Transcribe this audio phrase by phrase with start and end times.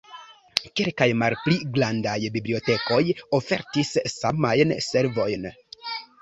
[0.79, 2.99] Kelkaj malpli grandaj bibliotekoj
[3.41, 5.47] ofertis samajn servojn.